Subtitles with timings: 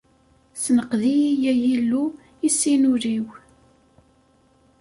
[0.53, 2.03] Ssenqed-iyi, ay Illu,
[2.47, 3.25] issin ul-iw!